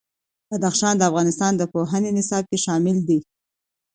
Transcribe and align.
بدخشان 0.51 0.93
د 0.97 1.01
افغانستان 1.09 1.51
د 1.57 1.63
پوهنې 1.73 2.09
نصاب 2.17 2.43
کې 2.49 2.57
شامل 2.65 2.97
دي. 3.07 3.19